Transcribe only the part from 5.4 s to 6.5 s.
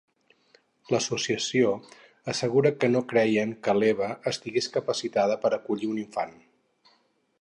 per acollir un infant.